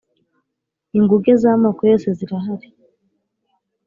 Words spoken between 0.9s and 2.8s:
inguge z'amoko yose zirahari